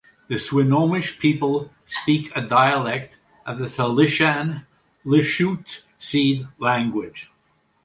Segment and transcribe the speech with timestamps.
[0.29, 4.65] The Swinomish people speak a dialect of the Salishan
[5.05, 7.29] Lushootseed language.